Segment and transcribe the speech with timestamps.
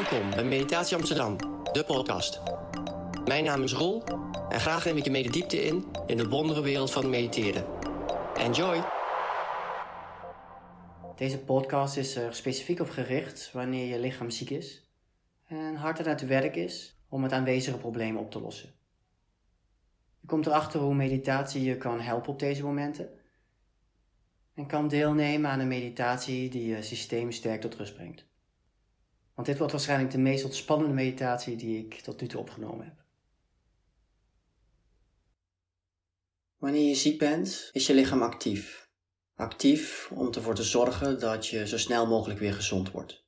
[0.00, 1.36] Welkom bij Meditatie Amsterdam,
[1.72, 2.40] de podcast.
[3.24, 4.02] Mijn naam is Roel
[4.48, 7.66] en graag neem ik je mee diepte in in de wondere wereld van mediteren.
[8.34, 8.82] Enjoy!
[11.16, 14.90] Deze podcast is er specifiek op gericht wanneer je lichaam ziek is
[15.46, 18.74] en hard aan het werk is om het aanwezige probleem op te lossen.
[20.20, 23.08] Je komt erachter hoe meditatie je kan helpen op deze momenten
[24.54, 28.28] en kan deelnemen aan een meditatie die je systeem sterk tot rust brengt.
[29.40, 32.94] Want dit wordt waarschijnlijk de meest ontspannende meditatie die ik tot nu toe opgenomen heb.
[36.56, 38.88] Wanneer je ziek bent, is je lichaam actief.
[39.34, 43.24] Actief om ervoor te zorgen dat je zo snel mogelijk weer gezond wordt.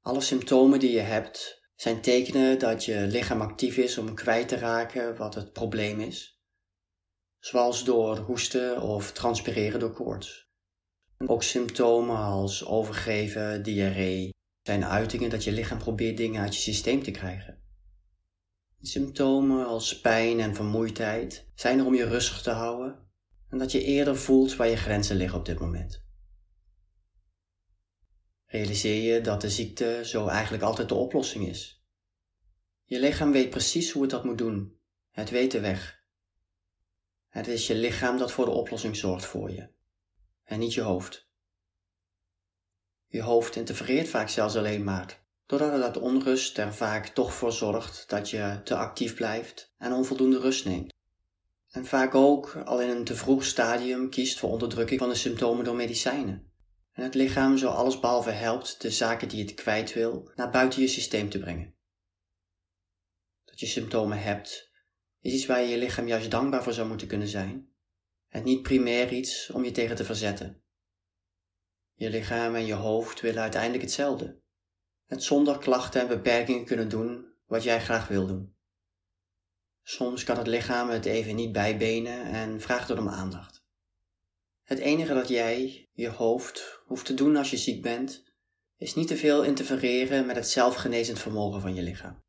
[0.00, 4.56] Alle symptomen die je hebt zijn tekenen dat je lichaam actief is om kwijt te
[4.56, 6.40] raken wat het probleem is.
[7.38, 10.48] Zoals door hoesten of transpireren door koorts.
[11.26, 14.32] Ook symptomen als overgeven, diarree
[14.64, 17.62] zijn uitingen dat je lichaam probeert dingen uit je systeem te krijgen.
[18.80, 23.08] Symptomen als pijn en vermoeidheid zijn er om je rustig te houden
[23.50, 26.02] en dat je eerder voelt waar je grenzen liggen op dit moment.
[28.46, 31.84] Realiseer je dat de ziekte zo eigenlijk altijd de oplossing is.
[32.84, 34.78] Je lichaam weet precies hoe het dat moet doen.
[35.10, 36.02] Het weet de weg.
[37.28, 39.68] Het is je lichaam dat voor de oplossing zorgt voor je,
[40.44, 41.23] en niet je hoofd.
[43.14, 47.52] Je hoofd interfereert vaak zelfs alleen maar, doordat het uit onrust er vaak toch voor
[47.52, 50.92] zorgt dat je te actief blijft en onvoldoende rust neemt.
[51.70, 55.64] En vaak ook al in een te vroeg stadium kiest voor onderdrukking van de symptomen
[55.64, 56.52] door medicijnen.
[56.92, 60.88] En het lichaam zo allesbehalve helpt de zaken die het kwijt wil naar buiten je
[60.88, 61.74] systeem te brengen.
[63.44, 64.70] Dat je symptomen hebt,
[65.20, 67.68] is iets waar je je lichaam juist dankbaar voor zou moeten kunnen zijn.
[68.28, 70.63] En niet primair iets om je tegen te verzetten.
[71.94, 74.40] Je lichaam en je hoofd willen uiteindelijk hetzelfde.
[75.06, 78.56] Het zonder klachten en beperkingen kunnen doen wat jij graag wil doen.
[79.82, 83.64] Soms kan het lichaam het even niet bijbenen en vraagt het om aandacht.
[84.62, 88.24] Het enige dat jij, je hoofd, hoeft te doen als je ziek bent,
[88.76, 92.22] is niet te veel interfereren met het zelfgenezend vermogen van je lichaam.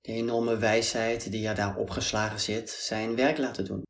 [0.00, 3.82] De enorme wijsheid die er daar opgeslagen zit, zijn werk laten doen.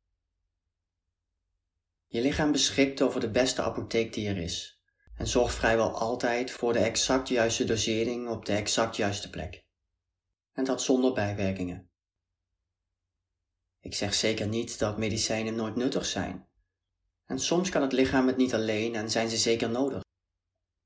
[2.09, 4.81] Je lichaam beschikt over de beste apotheek die er is
[5.15, 9.65] en zorgt vrijwel altijd voor de exact juiste dosering op de exact juiste plek.
[10.53, 11.89] En dat zonder bijwerkingen.
[13.79, 16.47] Ik zeg zeker niet dat medicijnen nooit nuttig zijn.
[17.25, 20.01] En soms kan het lichaam het niet alleen en zijn ze zeker nodig.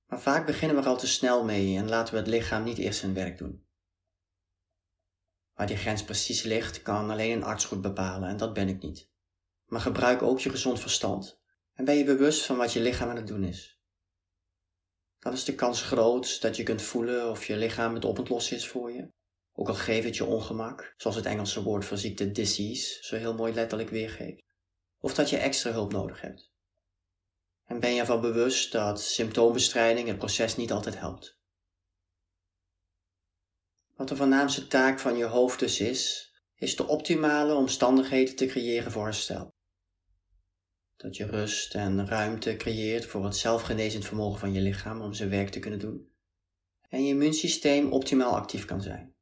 [0.06, 2.78] Maar vaak beginnen we er al te snel mee en laten we het lichaam niet
[2.78, 3.66] eerst zijn werk doen.
[5.54, 8.82] Waar die grens precies ligt, kan alleen een arts goed bepalen en dat ben ik
[8.82, 9.11] niet
[9.72, 11.40] maar gebruik ook je gezond verstand
[11.74, 13.80] en ben je bewust van wat je lichaam aan het doen is.
[15.20, 18.52] Dan is de kans groot dat je kunt voelen of je lichaam het op het
[18.52, 19.12] is voor je,
[19.54, 23.34] ook al geeft het je ongemak, zoals het Engelse woord voor ziekte disease zo heel
[23.34, 24.44] mooi letterlijk weergeeft,
[25.00, 26.52] of dat je extra hulp nodig hebt.
[27.66, 31.40] En ben je ervan bewust dat symptoombestrijding het proces niet altijd helpt.
[33.96, 38.92] Wat de voornaamste taak van je hoofd dus is, is de optimale omstandigheden te creëren
[38.92, 39.60] voor herstel
[41.02, 45.30] dat je rust en ruimte creëert voor het zelfgenezend vermogen van je lichaam om zijn
[45.30, 46.10] werk te kunnen doen.
[46.90, 49.16] En je immuunsysteem optimaal actief kan zijn.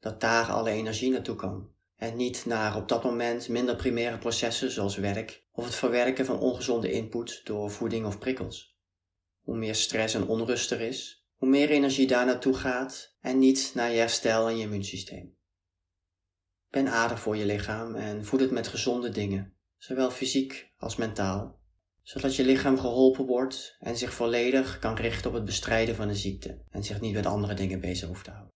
[0.00, 4.70] Dat daar alle energie naartoe kan en niet naar op dat moment minder primaire processen
[4.70, 8.78] zoals werk of het verwerken van ongezonde input door voeding of prikkels.
[9.40, 13.72] Hoe meer stress en onrust er is, hoe meer energie daar naartoe gaat en niet
[13.74, 15.36] naar je herstel en je immuunsysteem.
[16.70, 19.53] Ben aardig voor je lichaam en voed het met gezonde dingen
[19.84, 21.60] zowel fysiek als mentaal,
[22.02, 26.14] zodat je lichaam geholpen wordt en zich volledig kan richten op het bestrijden van de
[26.14, 28.52] ziekte en zich niet met andere dingen bezig hoeft te houden.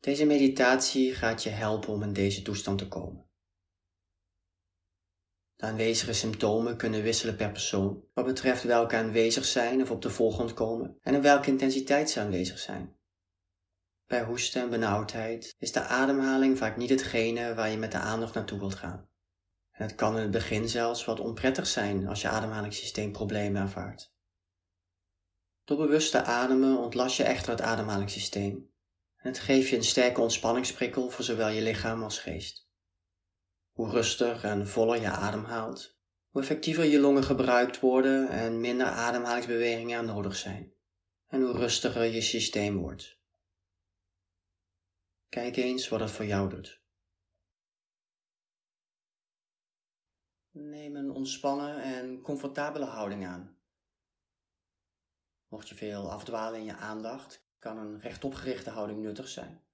[0.00, 3.26] Deze meditatie gaat je helpen om in deze toestand te komen.
[5.56, 10.10] De aanwezige symptomen kunnen wisselen per persoon, wat betreft welke aanwezig zijn of op de
[10.10, 12.96] voorgrond komen en in welke intensiteit ze aanwezig zijn.
[14.06, 18.34] Bij hoesten en benauwdheid is de ademhaling vaak niet hetgene waar je met de aandacht
[18.34, 19.12] naartoe wilt gaan.
[19.74, 24.12] Het kan in het begin zelfs wat onprettig zijn als je ademhalingssysteem problemen ervaart.
[25.64, 28.72] Door bewust te ademen ontlast je echter het ademhalingssysteem
[29.16, 32.68] en het geeft je een sterke ontspanningsprikkel voor zowel je lichaam als geest.
[33.72, 35.96] Hoe rustiger en voller je ademhaalt,
[36.30, 40.72] hoe effectiever je longen gebruikt worden en minder ademhalingsbewegingen er nodig zijn,
[41.26, 43.18] en hoe rustiger je systeem wordt.
[45.28, 46.83] Kijk eens wat het voor jou doet.
[50.56, 53.56] Neem een ontspannen en comfortabele houding aan.
[55.48, 59.64] Mocht je veel afdwalen in je aandacht, kan een rechtopgerichte houding nuttig zijn.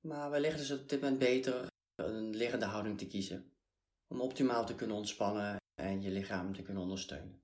[0.00, 3.52] Maar wellicht is het op dit moment beter een liggende houding te kiezen,
[4.06, 7.42] om optimaal te kunnen ontspannen en je lichaam te kunnen ondersteunen.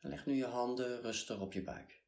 [0.00, 2.05] Leg nu je handen rustig op je buik.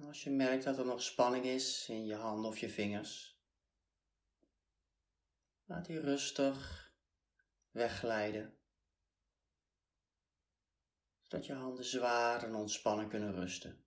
[0.00, 3.40] Als je merkt dat er nog spanning is in je handen of je vingers,
[5.64, 6.90] laat die rustig
[7.70, 8.58] wegglijden,
[11.20, 13.84] zodat je handen zwaar en ontspannen kunnen rusten.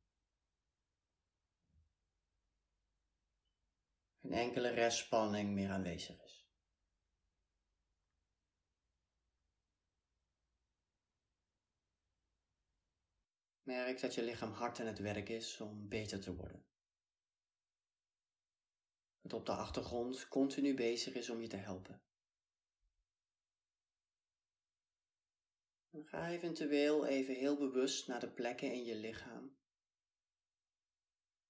[4.22, 6.29] Geen enkele restspanning meer aanwezig is.
[13.70, 16.66] Merk dat je lichaam hard aan het werk is om beter te worden.
[19.22, 22.02] Het op de achtergrond continu bezig is om je te helpen.
[25.92, 29.58] ga eventueel even heel bewust naar de plekken in je lichaam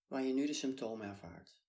[0.08, 1.64] waar je nu de symptomen ervaart.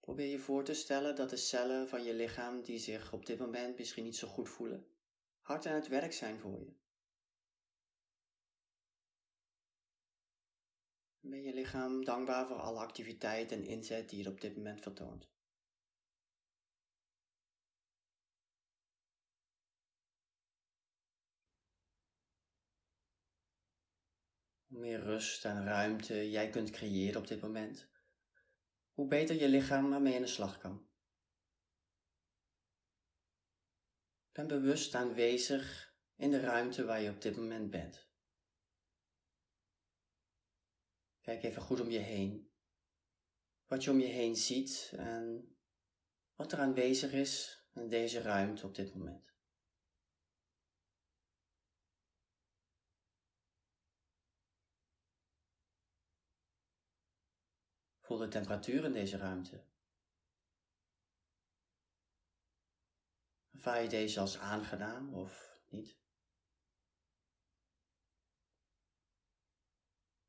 [0.00, 3.38] Probeer je voor te stellen dat de cellen van je lichaam die zich op dit
[3.38, 4.91] moment misschien niet zo goed voelen,
[5.42, 6.80] hard aan het werk zijn voor je.
[11.20, 15.30] Ben je lichaam dankbaar voor alle activiteit en inzet die het op dit moment vertoont?
[24.66, 27.88] Hoe meer rust en ruimte jij kunt creëren op dit moment,
[28.92, 30.91] hoe beter je lichaam ermee in de slag kan.
[34.32, 38.10] Ben bewust aanwezig in de ruimte waar je op dit moment bent.
[41.20, 42.50] Kijk even goed om je heen.
[43.66, 45.56] Wat je om je heen ziet en
[46.34, 49.34] wat er aanwezig is in deze ruimte op dit moment.
[58.00, 59.71] Voel de temperatuur in deze ruimte.
[63.62, 65.96] Ervaar je deze als aangenaam of niet?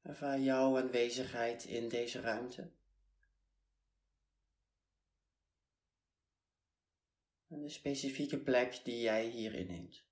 [0.02, 2.72] Ervaar jouw aanwezigheid in deze ruimte?
[7.48, 10.06] En de specifieke plek die jij hier inneemt.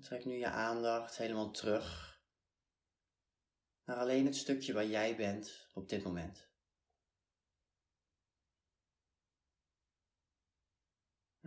[0.00, 2.20] Trek nu je aandacht helemaal terug
[3.84, 6.49] naar alleen het stukje waar jij bent op dit moment.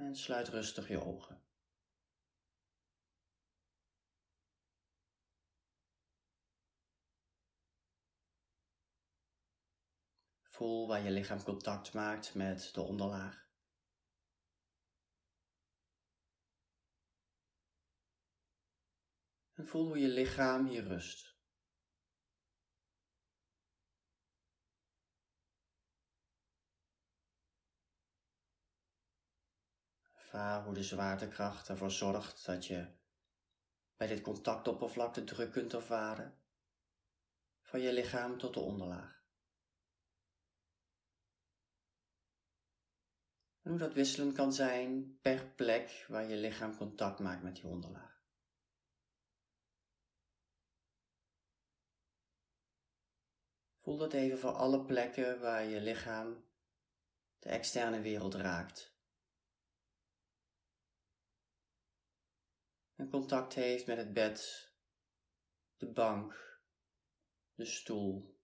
[0.04, 1.42] En sluit rustig je ogen.
[10.42, 13.48] Voel waar je lichaam contact maakt met de onderlaag.
[19.54, 21.33] En voel hoe je lichaam hier rust.
[30.34, 32.88] Hoe de zwaartekracht ervoor zorgt dat je
[33.98, 36.38] bij dit contactoppervlak de druk kunt ervaren
[37.62, 39.24] van je lichaam tot de onderlaag.
[43.62, 47.68] En hoe dat wisselend kan zijn per plek waar je lichaam contact maakt met die
[47.68, 48.22] onderlaag.
[53.82, 56.46] Voel dat even voor alle plekken waar je lichaam
[57.40, 58.93] de externe wereld raakt.
[63.10, 64.72] Contact heeft met het bed,
[65.78, 66.60] de bank,
[67.56, 68.40] de stoel,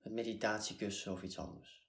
[0.00, 1.82] het meditatiekussen of iets anders.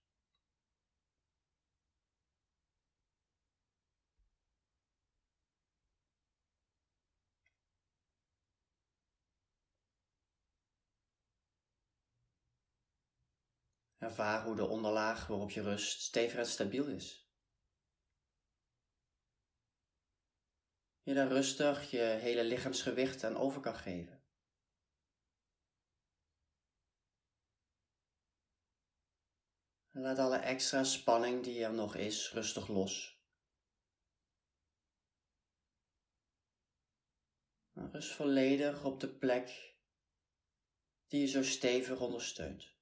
[13.98, 17.25] Ervaar hoe de onderlaag waarop je rust stevig en stabiel is.
[21.06, 24.24] Je daar rustig je hele lichaamsgewicht aan over kan geven.
[29.92, 33.20] laat alle extra spanning die er nog is rustig los.
[37.74, 39.76] rust volledig op de plek
[41.08, 42.74] die je zo stevig ondersteunt.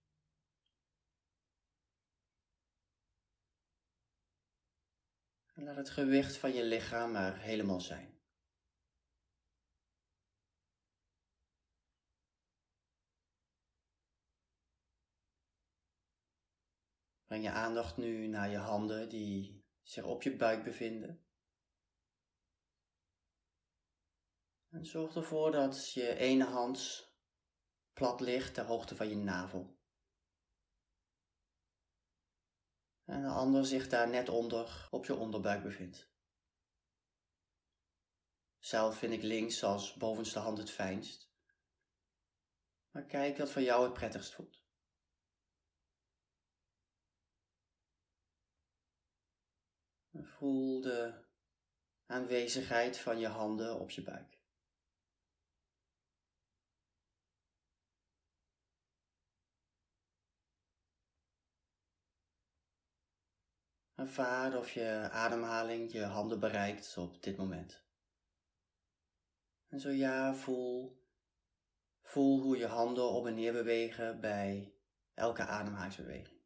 [5.54, 8.13] En laat het gewicht van je lichaam er helemaal zijn.
[17.34, 21.26] Breng je aandacht nu naar je handen die zich op je buik bevinden.
[24.70, 27.12] En zorg ervoor dat je ene hand
[27.94, 29.80] plat ligt ter hoogte van je navel.
[33.06, 36.12] En de ander zich daar net onder op je onderbuik bevindt.
[38.58, 41.32] Zelf vind ik links als bovenste hand het fijnst.
[42.92, 44.63] Maar kijk wat voor jou het prettigst voelt.
[50.22, 51.14] Voel de
[52.06, 54.42] aanwezigheid van je handen op je buik.
[63.96, 67.84] Ervaar of je ademhaling je handen bereikt op dit moment.
[69.68, 71.02] En zo ja, voel,
[72.02, 74.74] voel hoe je handen op en neer bewegen bij
[75.14, 76.42] elke ademhalingsbeweging.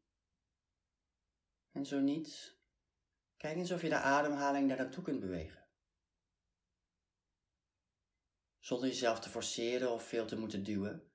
[1.71, 2.56] En zo niet,
[3.37, 5.65] kijk eens of je de ademhaling daar naartoe kunt bewegen.
[8.59, 11.11] Zonder jezelf te forceren of veel te moeten duwen.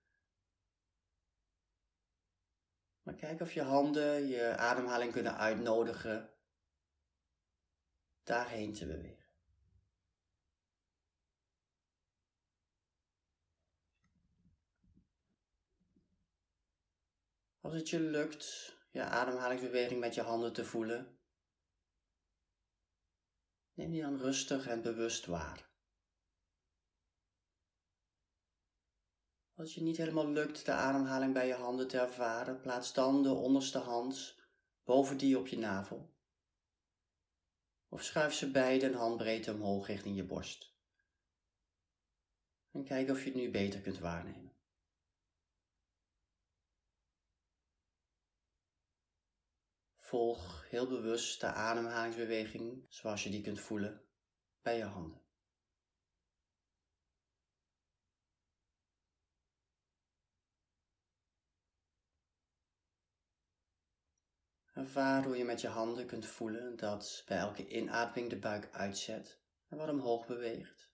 [3.02, 6.30] Maar kijk of je handen je ademhaling kunnen uitnodigen
[8.22, 9.22] daarheen te bewegen.
[17.60, 21.18] Als het je lukt je ademhalingsbeweging met je handen te voelen,
[23.82, 25.70] neem die dan rustig en bewust waar.
[29.54, 33.32] Als je niet helemaal lukt de ademhaling bij je handen te ervaren, plaats dan de
[33.32, 34.36] onderste hand
[34.84, 36.10] boven die op je navel.
[37.88, 40.74] Of schuif ze beide een handbreedte omhoog richting je borst.
[42.70, 44.51] En kijk of je het nu beter kunt waarnemen.
[50.12, 54.04] Volg heel bewust de ademhalingsbeweging zoals je die kunt voelen
[54.62, 55.22] bij je handen.
[64.72, 69.40] Ervaar hoe je met je handen kunt voelen dat bij elke inademing de buik uitzet
[69.68, 70.92] en wat omhoog beweegt.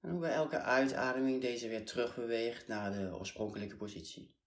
[0.00, 4.38] En hoe bij elke uitademing deze weer terug beweegt naar de oorspronkelijke positie.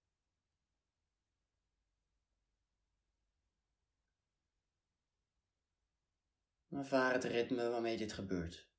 [6.74, 8.70] Ervaar het ritme waarmee dit gebeurt.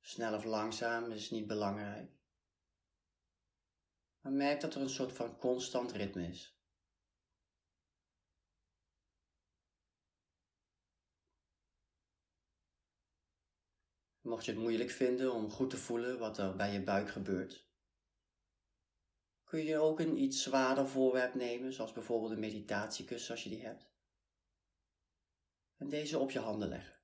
[0.00, 2.10] Snel of langzaam is niet belangrijk.
[4.20, 6.56] Maar merk dat er een soort van constant ritme is.
[14.20, 17.68] Mocht je het moeilijk vinden om goed te voelen wat er bij je buik gebeurt,
[19.44, 23.64] kun je ook een iets zwaarder voorwerp nemen, zoals bijvoorbeeld een meditatiekussen als je die
[23.66, 23.87] hebt
[25.78, 26.96] en deze op je handen leggen.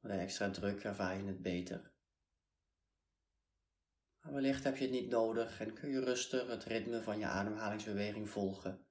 [0.00, 1.92] Met extra druk ervaar je het beter.
[4.20, 7.26] Maar wellicht heb je het niet nodig en kun je rustig het ritme van je
[7.26, 8.86] ademhalingsbeweging volgen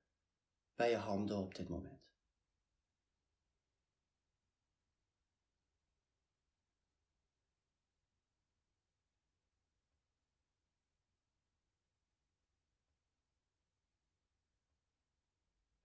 [0.75, 2.08] bij je handen op dit moment.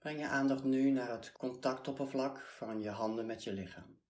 [0.05, 4.01] Breng je aandacht nu naar het contactoppervlak van je handen met je lichaam.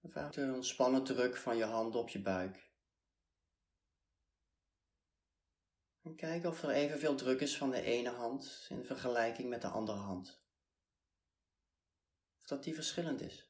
[0.00, 2.70] Ervaar de ontspannen druk van je handen op je buik.
[6.02, 9.68] En kijk of er evenveel druk is van de ene hand in vergelijking met de
[9.68, 10.42] andere hand.
[12.38, 13.45] Of dat die verschillend is.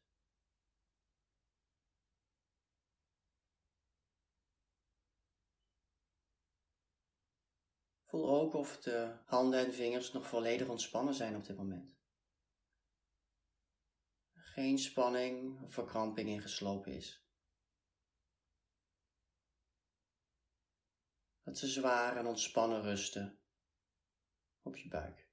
[8.07, 11.95] Voel ook of de handen en vingers nog volledig ontspannen zijn op dit moment.
[14.33, 17.25] Geen spanning of verkramping ingeslopen is.
[21.43, 23.39] Dat ze zwaar en ontspannen rusten
[24.63, 25.26] op je buik.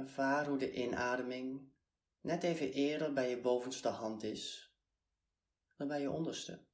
[0.00, 1.72] Ervaar hoe de inademing
[2.20, 4.74] net even eerder bij je bovenste hand is
[5.76, 6.66] dan bij je onderste.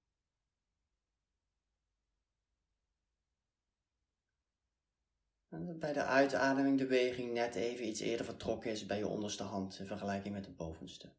[5.48, 9.42] En bij de uitademing de beweging net even iets eerder vertrokken is bij je onderste
[9.42, 11.14] hand in vergelijking met de bovenste.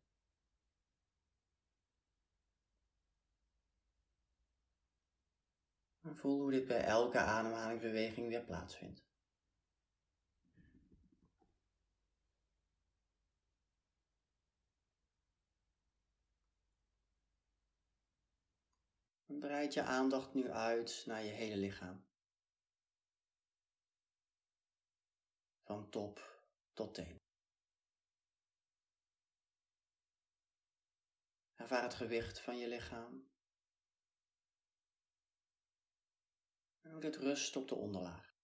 [6.01, 9.05] En voel hoe dit bij elke ademhalingsbeweging weer plaatsvindt.
[19.39, 22.05] Breid je aandacht nu uit naar je hele lichaam.
[25.63, 27.17] Van top tot teen.
[31.55, 33.29] Ervaar het gewicht van je lichaam.
[36.81, 38.35] En hoe dit rust op de onderlaag.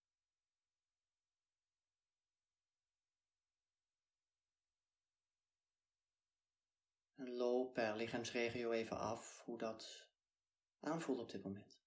[7.14, 10.13] En loop per lichaamsregio even af hoe dat
[10.84, 11.82] aanvoelt op dit moment.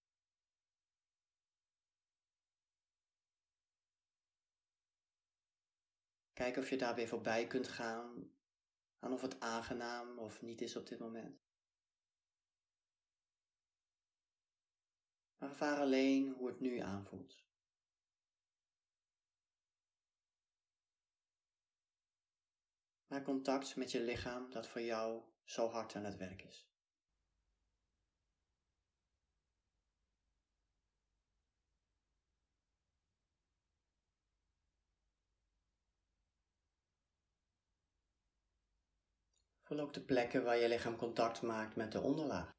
[6.34, 8.32] Kijk of je daarbij voorbij kunt gaan
[9.00, 11.46] aan of het aangenaam of niet is op dit moment.
[15.38, 17.46] Maar ervaar alleen hoe het nu aanvoelt.
[23.08, 26.66] Maak contact met je lichaam dat voor jou zo hard aan het werk is.
[39.67, 42.55] Voel ook de plekken waar je lichaam contact maakt met de onderlaag.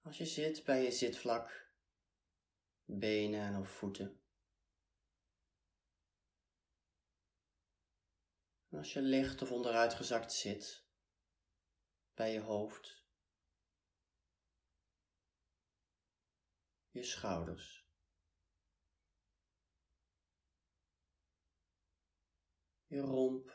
[0.00, 1.72] Als je zit bij je zitvlak,
[2.84, 4.20] benen of voeten.
[8.68, 10.86] En als je licht of onderuitgezakt zit,
[12.14, 13.04] bij je hoofd,
[16.90, 17.86] je schouders.
[22.86, 23.53] Je romp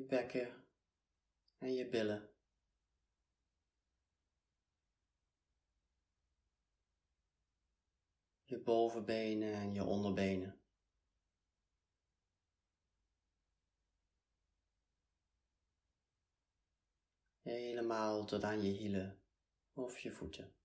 [0.00, 0.64] je bekken
[1.58, 2.30] en je billen.
[8.44, 10.60] Je bovenbenen en je onderbenen.
[17.40, 19.22] Helemaal tot aan je hielen
[19.72, 20.59] of je voeten.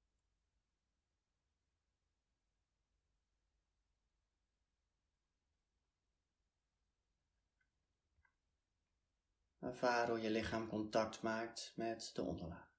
[9.65, 12.73] Ervaar hoe je lichaam contact maakt met de onderlaag.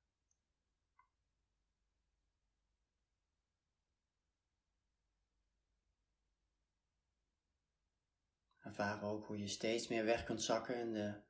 [8.58, 11.22] Ervaar ook hoe je steeds meer weg kunt zakken in de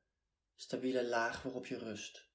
[0.55, 2.31] stabiele laag waarop je rust.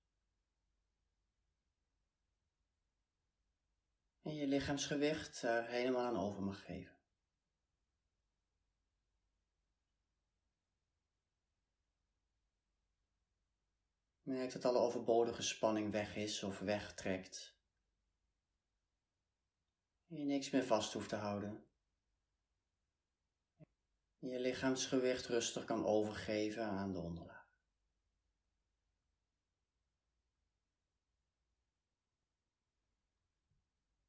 [4.21, 6.90] En je lichaamsgewicht er helemaal aan over mag geven.
[14.31, 17.55] Merk dat alle overbodige spanning weg is of wegtrekt.
[20.05, 21.65] Je niks meer vast hoeft te houden.
[24.19, 27.49] Je lichaamsgewicht rustig kan overgeven aan de onderlaag.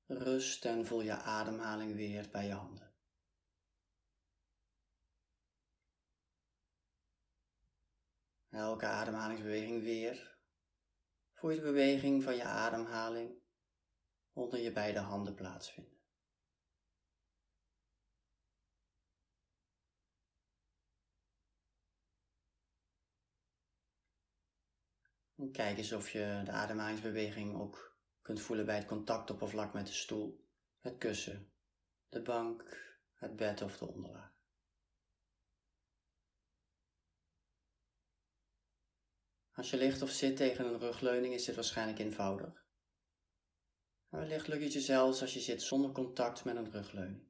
[0.07, 2.92] Rust en voel je ademhaling weer bij je handen.
[8.53, 10.37] Elke ademhalingsbeweging weer.
[11.33, 13.41] Voel je de beweging van je ademhaling
[14.33, 16.01] onder je beide handen plaatsvinden.
[25.37, 29.93] En kijk eens of je de ademhalingsbeweging ook kunt voelen bij het contactoppervlak met de
[29.93, 30.49] stoel,
[30.81, 31.53] het kussen,
[32.09, 32.79] de bank,
[33.15, 34.32] het bed of de onderlaag.
[39.63, 42.67] Als je ligt of zit tegen een rugleuning is dit waarschijnlijk eenvoudig.
[44.09, 47.23] Maar wellicht lukt het zelfs als je zit zonder contact met een rugleuning.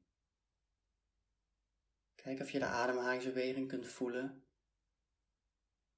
[2.15, 4.45] Kijk of je de ademhalingsbeweging kunt voelen,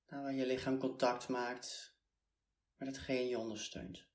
[0.05, 1.97] daar waar je lichaam contact maakt
[2.77, 4.07] met hetgeen je ondersteunt.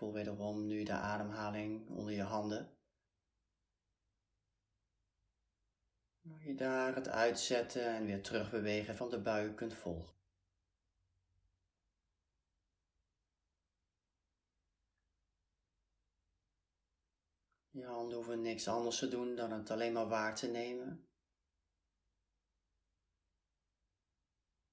[0.00, 2.78] Voel wederom nu de ademhaling onder je handen.
[6.20, 10.14] Hoe je daar het uitzetten en weer terugbewegen van de buik kunt volgen.
[17.70, 21.08] Je handen hoeven niks anders te doen dan het alleen maar waar te nemen.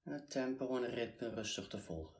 [0.02, 2.17] En het tempo en ritme rustig te volgen.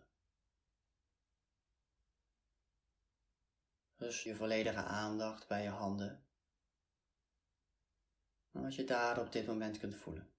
[3.99, 6.25] Rust je volledige aandacht bij je handen
[8.53, 10.31] en wat je daar op dit moment kunt voelen.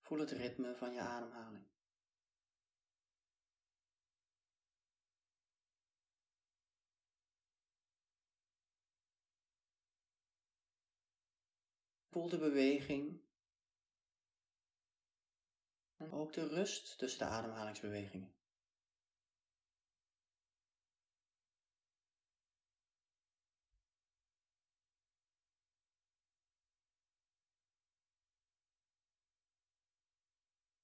[0.00, 1.75] Voel het ritme van je ademhaling.
[12.16, 13.20] Voel de beweging
[15.96, 18.34] en ook de rust tussen de ademhalingsbewegingen.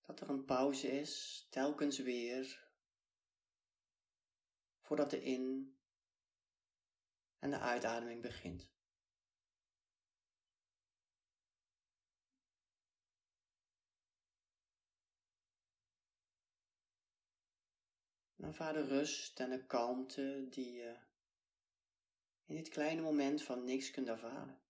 [0.00, 2.70] Dat er een pauze is, telkens weer,
[4.80, 5.78] voordat de in-
[7.38, 8.72] en de uitademing begint.
[18.42, 20.96] Ervaar de rust en de kalmte die je
[22.44, 24.60] in dit kleine moment van niks kunt ervaren.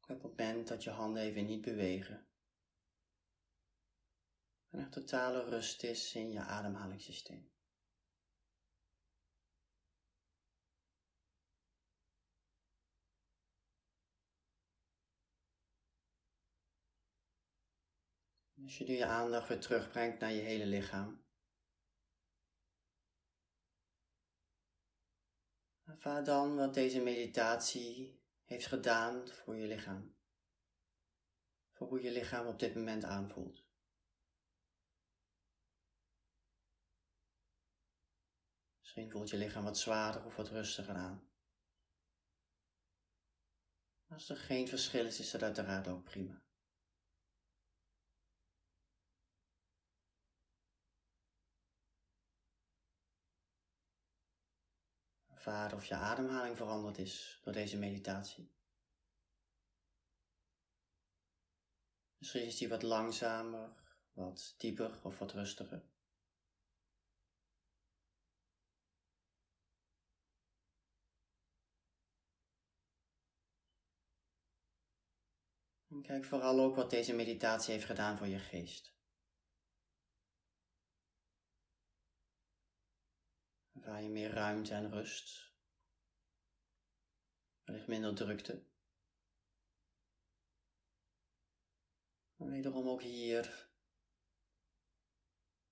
[0.00, 2.26] Op het moment dat je handen even niet bewegen
[4.68, 7.51] en er totale rust is in je ademhalingssysteem.
[18.62, 21.24] Als je nu je aandacht weer terugbrengt naar je hele lichaam.
[25.84, 30.16] Ervaar dan wat deze meditatie heeft gedaan voor je lichaam.
[31.70, 33.64] Voor hoe je lichaam op dit moment aanvoelt.
[38.78, 41.30] Misschien voelt je lichaam wat zwaarder of wat rustiger aan.
[44.08, 46.42] Als er geen verschil is, is dat uiteraard ook prima.
[55.46, 58.50] Of je ademhaling veranderd is door deze meditatie.
[62.18, 63.72] Misschien is die wat langzamer,
[64.12, 65.82] wat dieper of wat rustiger.
[75.88, 78.94] En kijk vooral ook wat deze meditatie heeft gedaan voor je geest.
[83.82, 85.52] Ervaar je meer ruimte en rust.
[87.64, 88.64] Ligt minder drukte.
[92.36, 93.70] En wederom ook hier.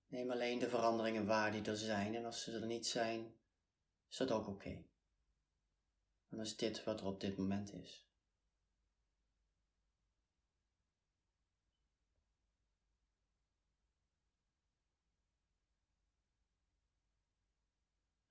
[0.07, 2.15] Neem alleen de veranderingen waar die er zijn.
[2.15, 3.35] En als ze er niet zijn,
[4.09, 4.51] is dat ook oké.
[4.51, 4.89] Okay.
[6.29, 8.11] Dan is dit wat er op dit moment is.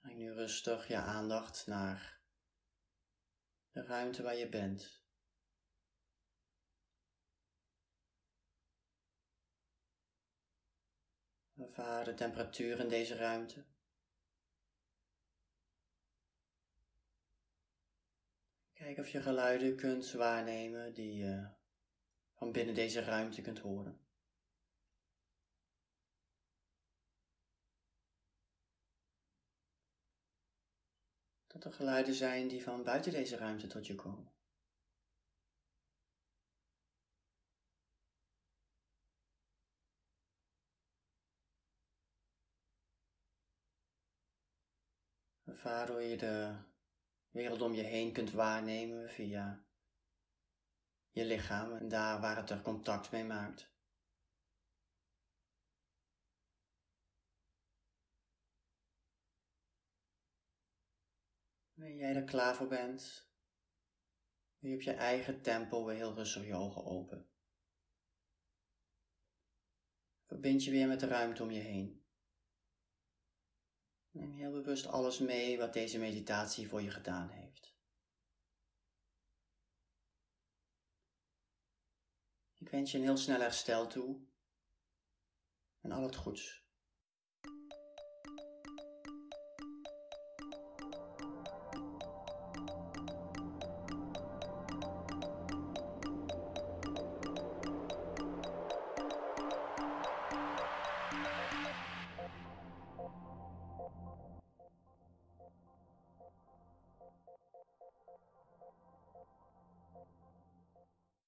[0.00, 2.20] Breng nu rustig je aandacht naar
[3.70, 5.04] de ruimte waar je bent.
[11.56, 13.64] Ervaar de temperatuur in deze ruimte.
[18.72, 21.50] Kijk of je geluiden kunt waarnemen die je
[22.32, 24.09] van binnen deze ruimte kunt horen.
[31.60, 34.32] Dat er geluiden zijn die van buiten deze ruimte tot je komen.
[45.62, 46.54] Waardoor je de
[47.30, 49.64] wereld om je heen kunt waarnemen via
[51.10, 53.69] je lichaam en daar waar het er contact mee maakt.
[61.80, 63.30] Wanneer jij er klaar voor bent,
[64.58, 67.30] doe je op je eigen tempo weer heel rustig je ogen open.
[70.26, 72.04] Verbind je weer met de ruimte om je heen.
[74.10, 77.74] Neem heel bewust alles mee wat deze meditatie voor je gedaan heeft.
[82.58, 84.26] Ik wens je een heel snel herstel toe
[85.80, 86.69] en al het goeds.